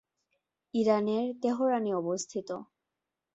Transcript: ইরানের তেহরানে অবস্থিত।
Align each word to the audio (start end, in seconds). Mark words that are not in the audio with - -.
ইরানের 0.73 1.25
তেহরানে 1.41 1.91
অবস্থিত। 1.93 2.49